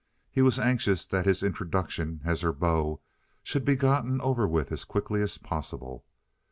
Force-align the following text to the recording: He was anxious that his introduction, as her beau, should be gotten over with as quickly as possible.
He 0.31 0.41
was 0.41 0.57
anxious 0.57 1.05
that 1.05 1.27
his 1.27 1.43
introduction, 1.43 2.21
as 2.25 2.41
her 2.41 2.51
beau, 2.51 3.01
should 3.43 3.63
be 3.63 3.75
gotten 3.75 4.19
over 4.21 4.47
with 4.47 4.71
as 4.71 4.83
quickly 4.83 5.21
as 5.21 5.37
possible. 5.37 6.03